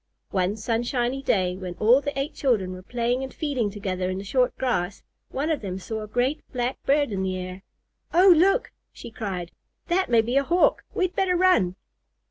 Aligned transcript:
One 0.31 0.55
sunshiny 0.57 1.21
day, 1.21 1.55
when 1.57 1.75
all 1.75 2.01
the 2.01 2.17
eight 2.17 2.33
children 2.33 2.71
were 2.73 2.81
playing 2.81 3.21
and 3.21 3.31
feeding 3.31 3.69
together 3.69 4.09
in 4.09 4.17
the 4.17 4.23
short 4.23 4.57
grass, 4.57 5.03
one 5.29 5.51
of 5.51 5.61
them 5.61 5.77
saw 5.77 6.01
a 6.01 6.07
great 6.07 6.41
black 6.51 6.81
bird 6.87 7.11
in 7.11 7.21
the 7.21 7.37
air. 7.37 7.61
"Oh, 8.11 8.33
look!" 8.35 8.71
she 8.91 9.11
cried. 9.11 9.51
"That 9.89 10.09
may 10.09 10.21
be 10.21 10.37
a 10.37 10.43
Hawk. 10.43 10.83
We'd 10.95 11.15
better 11.15 11.37
run." 11.37 11.75